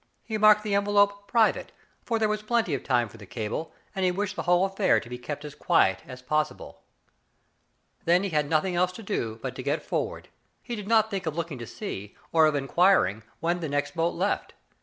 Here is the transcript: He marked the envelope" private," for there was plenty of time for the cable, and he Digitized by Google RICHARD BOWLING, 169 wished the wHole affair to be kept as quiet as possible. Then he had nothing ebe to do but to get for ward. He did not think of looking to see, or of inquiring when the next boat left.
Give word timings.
He 0.25 0.35
marked 0.35 0.63
the 0.63 0.73
envelope" 0.73 1.27
private," 1.27 1.71
for 2.03 2.17
there 2.17 2.27
was 2.27 2.41
plenty 2.41 2.73
of 2.73 2.83
time 2.83 3.07
for 3.07 3.17
the 3.17 3.27
cable, 3.27 3.71
and 3.93 4.03
he 4.03 4.09
Digitized 4.11 4.15
by 4.15 4.17
Google 4.17 4.17
RICHARD 4.17 4.17
BOWLING, 4.17 4.17
169 4.17 4.17
wished 4.17 4.35
the 4.35 4.43
wHole 4.43 4.73
affair 4.85 4.99
to 4.99 5.09
be 5.09 5.17
kept 5.19 5.45
as 5.45 5.53
quiet 5.55 6.03
as 6.07 6.21
possible. 6.23 6.81
Then 8.05 8.23
he 8.23 8.29
had 8.31 8.49
nothing 8.49 8.73
ebe 8.79 8.89
to 8.93 9.03
do 9.03 9.39
but 9.43 9.55
to 9.55 9.61
get 9.61 9.83
for 9.83 10.03
ward. 10.07 10.29
He 10.63 10.75
did 10.75 10.87
not 10.87 11.11
think 11.11 11.27
of 11.27 11.35
looking 11.35 11.59
to 11.59 11.67
see, 11.67 12.15
or 12.31 12.47
of 12.47 12.55
inquiring 12.55 13.21
when 13.41 13.59
the 13.59 13.69
next 13.69 13.95
boat 13.95 14.15
left. 14.15 14.55